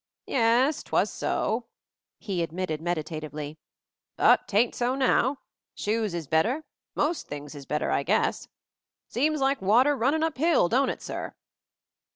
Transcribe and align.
"Yes, 0.25 0.81
'twas 0.81 1.11
so," 1.11 1.67
he 2.17 2.41
admitted 2.41 2.81
meditatively. 2.81 3.59
"But 4.17 4.47
'tain't 4.47 4.73
so 4.73 4.95
now. 4.95 5.37
Shoes 5.75 6.15
is 6.15 6.25
better, 6.25 6.63
most 6.95 7.27
things 7.27 7.53
is 7.53 7.67
better, 7.67 7.91
I 7.91 8.01
guess. 8.01 8.47
Seems 9.09 9.41
like 9.41 9.61
water 9.61 9.95
runnin' 9.95 10.23
up 10.23 10.39
hill, 10.39 10.69
don't 10.69 10.89
it, 10.89 11.03
sir?" 11.03 11.35